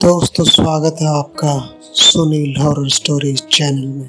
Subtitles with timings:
[0.00, 1.54] दोस्तों, स्वागत है आपका
[1.94, 4.08] सुनील हॉरर स्टोरीज चैनल में।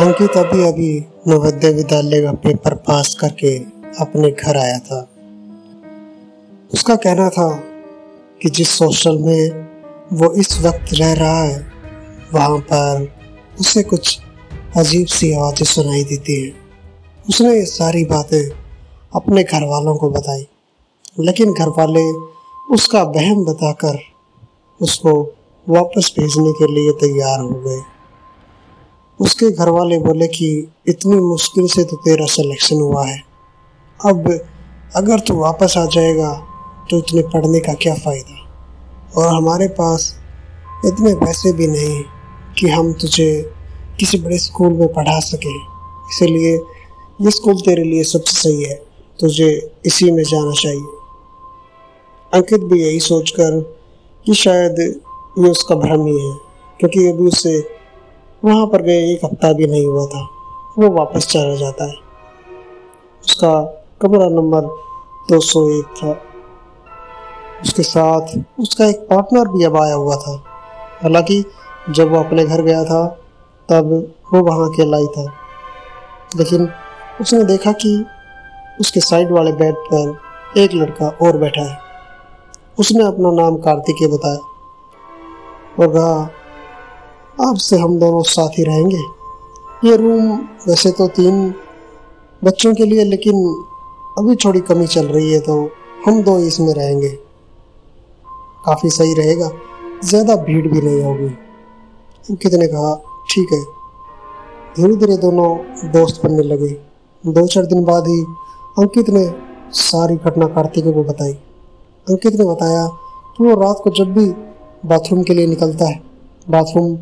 [0.00, 0.88] अंकित अभी अभी
[1.28, 3.54] नवोदय विद्यालय का पेपर पास करके
[4.00, 5.00] अपने घर आया था।
[6.74, 7.48] उसका कहना था
[8.40, 9.68] कि जिस हॉस्टल में
[10.12, 11.60] वो इस वक्त रह रहा है,
[12.34, 13.08] वहाँ पर
[13.60, 14.18] उसे कुछ
[14.76, 16.54] अजीब सी आवाज़ें सुनाई देती हैं।
[17.28, 18.42] उसने ये सारी बातें
[19.12, 20.46] अपने घर वालों को बताई,
[21.20, 22.10] लेकिन घर वाले
[22.74, 24.06] उसका वहम बताकर
[24.80, 25.34] उसको
[25.68, 27.82] वापस भेजने के लिए तैयार हो गए।
[29.20, 33.22] उसके घर वाले बोले कि, इतनी मुश्किल से तो तेरा सिलेक्शन हुआ है।
[34.06, 34.40] अब
[34.96, 36.44] अगर तू वापस आ जाएगा
[36.90, 38.38] तो इतने पढ़ने का क्या फ़ायदा?
[39.16, 40.20] और हमारे पास
[40.86, 42.02] इतने पैसे भी नहीं
[42.58, 43.52] कि हम तुझे
[44.00, 45.60] किसी बड़े स्कूल में पढ़ा सकें।
[46.10, 46.56] इसीलिए
[47.20, 48.82] ये स्कूल तेरे लिए सबसे सही है।
[49.20, 50.86] तुझे इसी में जाना चाहिए।
[52.34, 53.77] अंकित भी यही सोचकर
[54.26, 54.78] कि शायद
[55.38, 56.36] ये उसका भ्रम ही है,
[56.80, 57.78] क्योंकि अभी उसे
[58.44, 60.28] वहाँ पर गए एक हफ़्ता भी नहीं हुआ था।
[60.78, 61.94] वो वापस चला जाता है।
[63.24, 63.62] उसका
[64.02, 64.60] कमरा नंबर
[65.30, 66.22] 201 था।
[67.62, 68.20] उसके साथ
[68.60, 70.44] उसका एक पार्टनर भी अब आया हुआ था।
[71.02, 71.44] हालाँकि
[71.90, 73.06] जब वो अपने घर गया था,
[73.68, 75.24] तब वो वहाँ अकेला ही था।
[76.36, 76.68] लेकिन
[77.20, 78.04] उसने देखा कि
[78.80, 80.18] उसके साइड वाले बेड पर
[80.56, 81.87] एक लड़का और बैठा है।
[82.78, 84.38] उसने अपना नाम कार्तिकेय बताया
[85.78, 86.20] और कहा,
[87.40, 89.02] आपसे हम दोनों साथ ही रहेंगे।
[89.84, 90.32] ये रूम
[90.68, 91.54] वैसे तो तीन
[92.42, 93.34] बच्चों के लिए, लेकिन
[94.18, 95.54] अभी थोड़ी कमी चल रही है तो
[96.06, 97.08] हम दो इसमें रहेंगे।
[98.64, 99.50] काफ़ी सही रहेगा।
[100.04, 101.26] ज़्यादा भीड़ भी नहीं होगी।
[102.24, 102.94] अंकित ने कहा,
[103.30, 103.62] ठीक है।
[104.76, 105.48] धीरे धीरे दोनों
[105.92, 106.68] दोस्त बनने लगे।
[107.24, 108.20] दो चार दिन बाद ही
[108.76, 109.26] अंकित ने
[109.76, 111.36] सारी घटना कार्तिक को बताई।
[112.08, 112.86] अंकित ने बताया
[113.36, 114.26] कि वो रात को जब भी
[114.84, 116.00] बाथरूम के लिए निकलता है
[116.46, 116.96] बाथरूम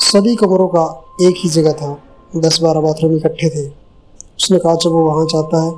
[0.00, 0.84] सभी कमरों का
[1.22, 1.96] एक ही जगह था,
[2.36, 5.72] दस बारह बाथरूम इकट्ठे थे। उसने कहा, जब वो वहाँ जाता है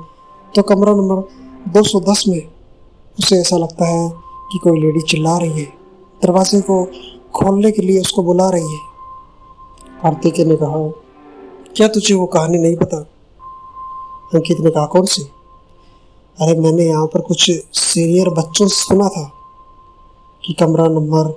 [0.53, 2.41] तो कमरा नंबर 210 में
[3.17, 4.09] उसे ऐसा लगता है
[4.51, 5.65] कि कोई लेडी चिल्ला रही है,
[6.21, 6.83] दरवाजे को
[7.35, 8.79] खोलने के लिए उसको बुला रही है।
[10.03, 10.87] कार्तिक ने कहा,
[11.75, 12.97] क्या तुझे वो कहानी नहीं पता?
[14.33, 15.21] अंकित ने कहा, कौन सी?
[16.37, 19.23] अरे मैंने यहाँ पर कुछ सीनियर बच्चों से सुना था
[20.43, 21.27] कि कमरा नंबर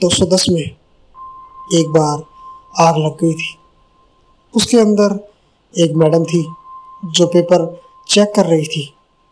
[0.00, 2.22] 210 में एक बार
[2.80, 3.54] आग लग गई थी।
[4.54, 5.18] उसके अंदर
[5.74, 6.42] एक मैडम थी
[7.14, 7.66] जो पेपर
[8.08, 8.84] चेक कर रही थी,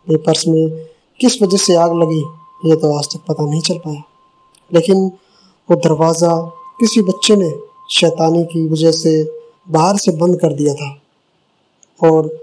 [0.07, 0.87] पेपर्स में
[1.19, 2.21] किस वजह से आग लगी,
[2.65, 4.03] ये तो आज तक पता नहीं चल पाया।
[4.71, 5.05] लेकिन
[5.69, 6.35] वो दरवाज़ा
[6.79, 7.51] किसी बच्चे ने
[7.91, 9.23] शैतानी की वजह से
[9.69, 10.95] बाहर से बंद कर दिया था
[12.01, 12.35] और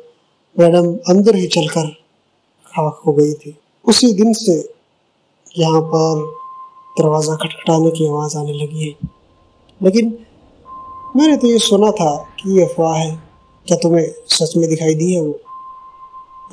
[0.57, 2.04] मैडम अंदर ही चलकर
[2.77, 4.55] खाक हो गई थी। उसी दिन से
[5.59, 6.23] यहाँ पर
[6.99, 9.09] दरवाज़ा खटखटाने की आवाज़ आने लगी है।
[9.81, 10.19] लेकिन
[11.17, 13.11] मैंने तो ये सुना था कि ये अफवाह है।
[13.67, 15.33] क्या तुम्हें सच में दिखाई दी है वो?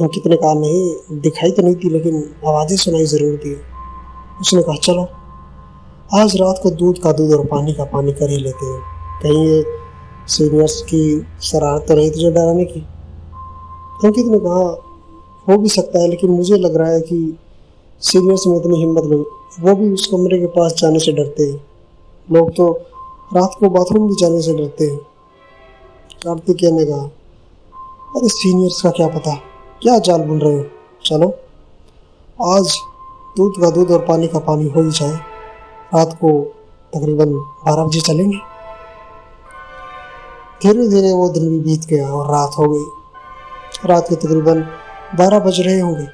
[0.01, 3.53] अंकित ने कहा नहीं, दिखाई तो नहीं थी लेकिन आवाज़ें सुनाई ज़रूर थी
[4.41, 5.07] उसने कहा, चलो,
[6.19, 8.81] आज रात को दूध का दूध और पानी का पानी कर ही लेते हैं।
[9.23, 9.63] कहीं ये
[10.27, 11.03] सीनियर्स की
[11.41, 12.79] शरारत तो नहीं थी जो डराने की?
[14.05, 14.63] अंकित ने कहा
[15.51, 17.39] हो भी सकता है, लेकिन मुझे लग रहा है कि
[18.01, 19.23] सीनियर्स में इतनी हिम्मत नहीं।
[19.59, 21.65] वो भी उस कमरे के पास जाने से डरते हैं।
[22.31, 22.71] लोग तो
[23.35, 24.97] रात को बाथरूम भी जाने से डरते हैं।
[26.23, 27.03] कार्तिकेय ने कहा,
[28.15, 29.35] अरे सीनियर्स का क्या पता?
[29.81, 30.65] क्या जाल बुन रहे हो?
[31.05, 31.33] चलो।
[32.43, 32.77] आज
[33.37, 35.15] दूध का दूध और पानी का पानी हो ही जाए।
[35.95, 36.43] रात को
[36.95, 38.37] तकरीबन बारह बजे चलेंगे।
[40.61, 42.83] धीरे धीरे वो दिन भी बीत गया और रात हो गई।
[43.85, 44.65] रात के तकरीबन
[45.15, 46.07] बारह बज रहे होंगे।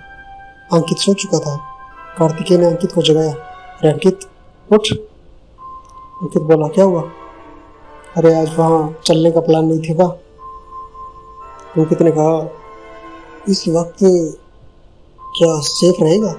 [0.73, 1.55] अंकित सो चुका था।
[2.17, 4.19] कार्तिकेय ने अंकित को जगाया। अरे अंकित,
[4.73, 4.87] उठ।
[6.21, 7.03] अंकित बोला, क्या हुआ?
[8.17, 10.07] अरे आज वहाँ चलने का प्लान नहीं था
[11.77, 12.51] अंकित ने कहा,
[13.49, 13.97] इस वक्त
[15.37, 16.31] क्या सेफ़ रहेगा?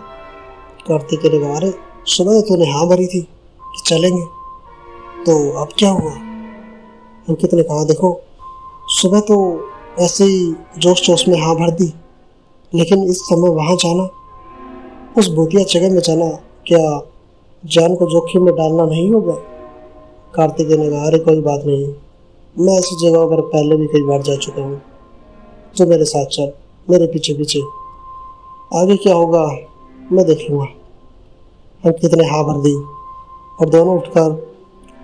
[0.88, 1.74] कार्तिकेय ने कहा, अरे,
[2.06, 3.20] सुबह तो तूने हाँ भरी थी
[3.62, 4.22] कि चलेंगे।
[5.24, 6.10] तो अब क्या हुआ?
[7.28, 8.20] अंकित ने कहा, देखो,
[8.88, 9.68] सुबह तो
[9.98, 11.94] ऐसे ही जोश जोश में हाँ भर दी।
[12.74, 14.10] लेकिन इस समय वहाँ जाना,
[15.18, 16.28] उस भूतिया जगह में जाना
[16.66, 17.06] क्या
[17.66, 19.34] जान को जोखिम में डालना नहीं होगा?
[20.34, 21.94] कार्तिक ने कहा, अरे, कोई बात नहीं।
[22.58, 24.82] मैं ऐसी जगह पर पहले भी कई बार जा चुका हूँ।
[25.78, 26.52] तो मेरे साथ चल,
[26.90, 27.60] मेरे पीछे पीछे।
[28.74, 29.56] आगे क्या होगा,
[30.12, 30.66] मैं देख लूँगा
[31.84, 32.74] हम कितने हाँ भर दी
[33.60, 34.48] और दोनों उठकर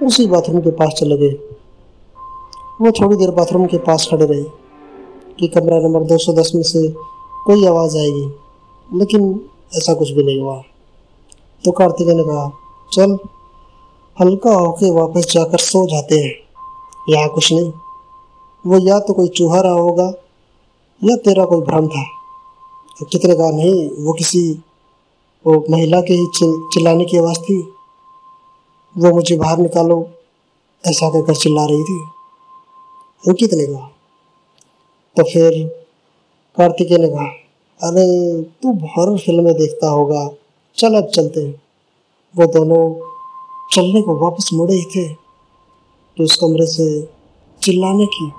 [0.07, 1.39] उसी बाथरूम के पास चले गए।
[2.81, 4.45] वो थोड़ी देर बाथरूम के पास खड़े रहे
[5.41, 7.14] कि कमरा नंबर 210 में से
[7.45, 8.35] कोई आवाज़ आएगी।
[8.99, 10.63] लेकिन ऐसा कुछ भी नहीं हुआ।
[11.65, 12.53] तो कार्तिक ने कहा
[12.93, 13.19] चल
[14.21, 16.35] हल्का होके वापस जाकर सो जाते हैं।
[17.09, 17.73] यहाँ कुछ नहीं।
[18.67, 20.13] वो या तो कोई चूहा रहा होगा
[21.05, 22.05] या तेरा कोई भ्रम था।
[23.03, 24.63] कितने कहा नहीं वो किसी
[25.47, 27.61] वो महिला के ही चिल, चिल्लाने की आवाज़ थी।
[28.99, 30.09] वो मुझे बाहर निकालो
[30.87, 32.01] ऐसा कहकर चिल्ला रही थी।
[33.29, 33.89] अंकित ने कहा।
[35.17, 35.84] तो फिर
[36.57, 37.27] कार्तिकेय ने कहा,
[37.89, 40.31] अरे, तू हॉरर फ़िल्में देखता होगा।
[40.77, 41.63] चल अब चलते हैं।
[42.37, 43.11] वो दोनों
[43.73, 45.09] चलने को वापस मुड़े ही थे।
[46.17, 47.09] कि उस कमरे से
[47.63, 48.31] चिल्लाने की,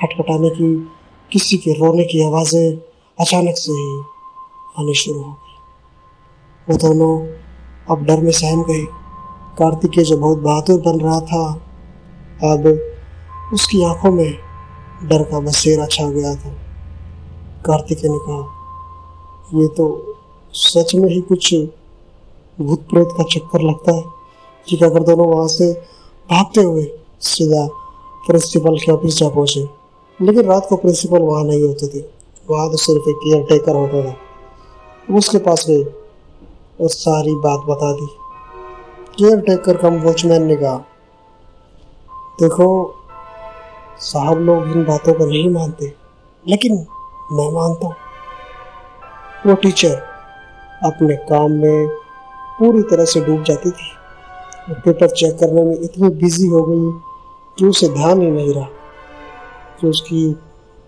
[0.00, 0.88] खटखटाने की,
[1.32, 2.76] किसी के रोने की आवाज़ें
[3.20, 4.00] अचानक से ही
[4.78, 5.52] आनी शुरू हो गई।
[6.72, 7.26] वो दोनों
[7.90, 8.86] अब डर में सहम गए
[9.58, 11.52] कार्तिकेय जो बहुत बहादुर बन रहा था,
[12.42, 12.80] अब
[13.54, 14.38] उसकी आँखों में
[15.02, 16.61] डर का बसेरा छा गया था।
[17.66, 18.40] कार्तिकेय ने कहा,
[19.54, 20.14] ये तो
[20.54, 21.54] सच में ही कुछ
[22.60, 24.02] भूत प्रेत का चक्कर लगता है
[24.68, 25.72] कि अगर दोनों वहाँ से
[26.30, 26.84] भागते हुए
[27.20, 27.66] सीधा
[28.26, 29.68] प्रिंसिपल के ऑफ़िस जा पहुँचे।
[30.20, 32.04] लेकिन रात को प्रिंसिपल वहाँ नहीं होते थे।
[32.50, 35.82] वहाँ तो सिर्फ़ एक केयर टेकर होता था। उसके पास गए
[36.80, 38.06] और सारी बात बता दी।
[39.18, 40.76] केयर टेकर कम वॉचमैन ने कहा,
[42.40, 42.94] देखो,
[44.00, 45.92] साहब लोग इन बातों को नहीं मानते,
[46.48, 46.86] लेकिन
[47.32, 47.94] मैं मानता हूँ।
[49.46, 49.94] वो टीचर
[50.84, 51.88] अपने काम में
[52.58, 53.92] पूरी तरह से डूब जाती थी।
[54.68, 57.00] वो पेपर चेक करने में इतनी बिज़ी हो गई
[57.58, 58.68] कि उसे ध्यान ही नहीं रहा
[59.80, 60.36] कि उसकी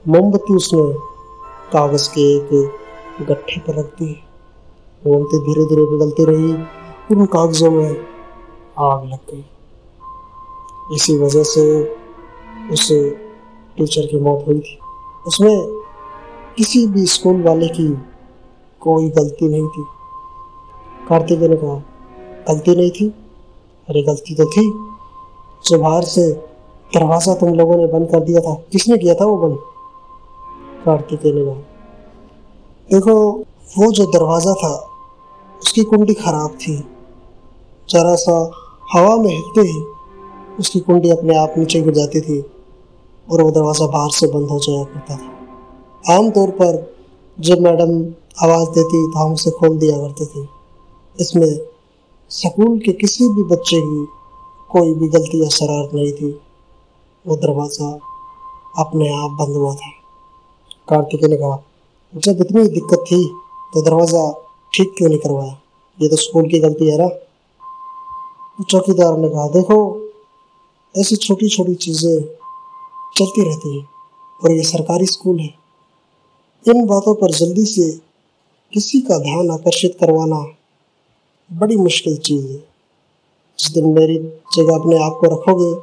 [0.08, 0.92] मोमबत्ती उसने
[1.72, 2.72] कागज़ के एक
[3.28, 4.24] गट्ठे पर रख दी।
[5.06, 6.52] मोमबत्ती धीरे धीरे पिघलती रही,
[7.10, 8.06] उन कागज़ों में
[8.78, 9.44] आग लग गई।
[10.94, 11.82] इसी वजह से
[12.72, 12.88] उस
[13.76, 14.78] टीचर की मौत हुई थी।
[15.26, 15.83] उसमें
[16.56, 17.98] किसी भी स्कूल वाले की
[18.80, 19.84] कोई गलती नहीं थी।
[21.08, 21.74] कार्तिक ने कहा,
[22.48, 23.08] गलती नहीं थी?
[23.88, 24.70] अरे, गलती तो थी।
[25.66, 26.32] जो बाहर से
[26.94, 29.58] दरवाज़ा तुम लोगों ने बंद कर दिया था। किसने किया था वो बंद?
[30.84, 31.54] कार्तिक ने कहा,
[32.90, 33.38] देखो,
[33.78, 34.88] वो जो दरवाज़ा था,
[35.62, 36.76] उसकी कुंडी खराब थी।
[37.90, 38.50] जरा सा
[38.92, 39.84] हवा में हिलते ही
[40.60, 42.40] उसकी कुंडी अपने आप नीचे गिर जाती थी
[43.32, 45.33] और वो दरवाज़ा बाहर से बंद हो जाया करता था।
[46.04, 46.74] आमतौर पर
[47.38, 47.90] जब मैडम
[48.44, 50.46] आवाज़ देती तो हम उसे खोल दिया करते थे।
[51.16, 51.58] इसमें
[52.30, 54.04] स्कूल के किसी भी बच्चे की
[54.70, 56.30] कोई भी गलती या शरारत नहीं थी।
[57.24, 57.90] वो दरवाज़ा
[58.76, 59.90] अपने आप बंद हुआ था।
[60.88, 61.62] कार्तिक ने कहा,
[62.12, 63.24] जब इतनी दिक्कत थी
[63.74, 64.30] तो दरवाज़ा
[64.72, 65.58] ठीक क्यों नहीं करवाया?
[65.98, 67.08] ये तो स्कूल की गलती है ना?
[68.60, 69.78] चौकीदार ने कहा, देखो,
[70.94, 72.22] ऐसी छोटी छोटी चीज़ें
[73.16, 73.86] चलती रहती हैं,
[74.40, 75.63] और ये सरकारी स्कूल है।
[76.68, 78.00] इन बातों पर जल्दी से
[78.72, 80.46] किसी का ध्यान आकर्षित करवाना
[81.52, 82.56] बड़ी मुश्किल चीज़ है।
[83.58, 84.18] जिस दिन मेरी
[84.56, 85.82] जगह अपने आप को रखोगे,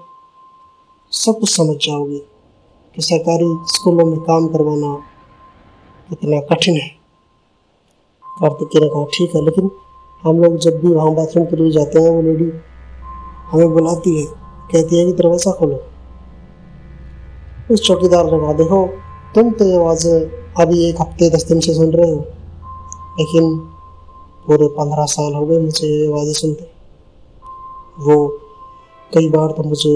[1.12, 2.18] सब कुछ समझ जाओगे
[2.96, 4.96] कि सरकारी स्कूलों में काम करवाना
[6.10, 6.88] कितना कठिन है।
[8.42, 9.72] कार्तिक ने कहा, ठीक है, लेकिन
[10.24, 12.52] हम लोग जब भी वहाँ बाथरूम के लिए जाते हैं, वो लेडी
[13.52, 14.26] हमें बुलाती है,
[14.72, 15.84] कहती है कि दरवाज़ा खोलो।
[17.74, 21.74] उस चौकीदार ने कहा, देखो तुम तो ये आवाज़ें अभी एक हफ़्ते दस दिन से
[21.74, 22.20] सुन रहे हो,
[23.20, 23.56] लेकिन
[24.46, 26.64] पूरे पंद्रह साल हो गए मुझे ये आवाज़ें सुनते।
[27.98, 28.16] वो
[29.12, 29.94] कई बार तो मुझे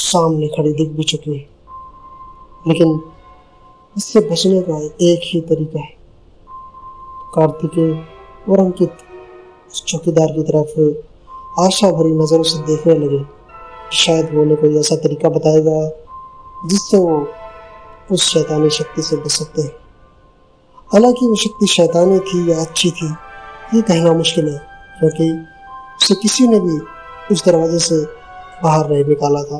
[0.00, 1.46] सामने खड़ी दिख भी चुकी है,
[2.68, 3.00] लेकिन
[3.96, 5.94] इससे बचने का एक ही तरीका है।
[7.34, 7.90] कार्तिकेय
[8.48, 8.98] और अंकित
[9.70, 10.78] उस चौकीदार की तरफ़
[11.60, 13.24] आशा भरी नज़रों से देखने लगे
[13.94, 15.80] शायद वो उन्हें कोई ऐसा तरीका बताएगा
[16.68, 17.18] जिससे वो
[18.10, 19.72] उस शैतानी शक्ति से बच सकते हैं।
[20.90, 23.06] हालाँकि वो शक्ति शैतानी थी या अच्छी थी,
[23.74, 24.58] ये कहना मुश्किल है,
[24.98, 25.30] क्योंकि
[25.96, 26.78] उसे किसी ने भी
[27.30, 28.02] उस दरवाजे से
[28.62, 29.56] बाहर नहीं निकाला था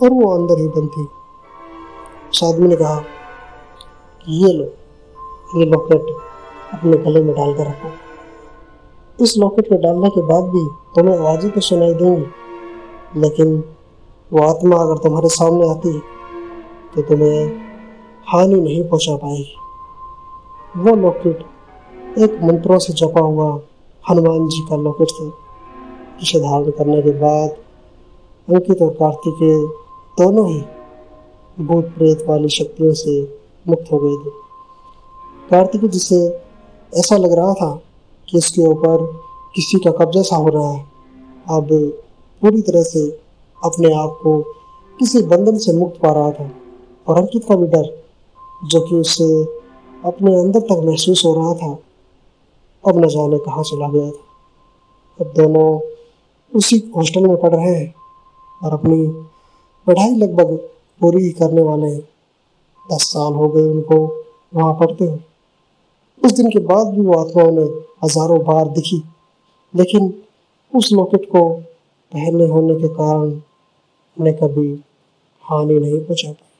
[0.00, 1.06] और वो अंदर ही बंद थी।
[2.30, 2.96] उस आदमी ने कहा
[4.24, 4.64] कि ये लो,
[5.56, 6.16] ये लॉकेट
[6.74, 7.92] अपने गले में डाल कर रखो।
[9.18, 13.62] इस लॉकेट में डालने के बाद भी तुम्हें आवाज़ें तो सुनाई देंगी, लेकिन
[14.30, 15.98] वो आत्मा अगर तुम्हारे सामने आती
[16.94, 17.63] तो तुम्हें
[18.26, 23.48] हानि नहीं पहुँचा पाएगी वो लॉकेट एक मंत्रों से जपा हुआ
[24.04, 25.28] हनुमान जी का लॉकेट था,
[26.20, 27.50] जिसे धारण करने के बाद
[28.48, 29.56] अंकित और कार्तिकेय
[30.18, 30.60] दोनों ही
[31.58, 33.20] भूत प्रेत वाली शक्तियों से
[33.66, 34.30] मुक्त हो गए थे।
[35.50, 36.16] कार्तिक जिसे
[36.92, 37.72] ऐसा लग रहा था
[38.28, 39.06] कि इसके ऊपर
[39.54, 40.80] किसी का कब्जा सा हो रहा है,
[41.48, 41.68] अब
[42.42, 43.08] पूरी तरह से
[43.58, 44.40] अपने आप को
[44.98, 46.50] किसी बंधन से मुक्त पा रहा था,
[47.06, 47.92] और अंकित का भी डर
[48.64, 49.24] जो कि उससे
[50.02, 51.72] अपने अंदर तक महसूस हो रहा था।
[52.84, 54.22] अब न जाने कहाँ चला गया था।
[55.18, 55.68] अब दोनों
[56.52, 57.94] उसी हॉस्टल में पढ़ रहे हैं
[58.62, 59.06] और अपनी
[59.86, 60.56] पढ़ाई लगभग
[61.00, 62.00] पूरी करने वाले हैं
[62.86, 63.96] दस साल हो गए उनको
[64.54, 65.18] वहाँ पढ़ते हुए।
[66.22, 67.66] उस दिन के बाद भी वो आत्मा उन्हें
[68.04, 69.02] हज़ारों बार दिखी,
[69.74, 70.12] लेकिन
[70.72, 71.48] उस लॉकेट को
[72.12, 73.30] पहनने होने के कारण
[74.16, 74.68] उन्हें कभी
[75.44, 76.53] हानि नहीं पहुँचा पाई